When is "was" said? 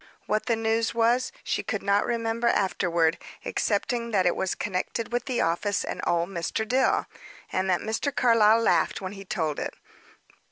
0.95-1.31, 4.35-4.55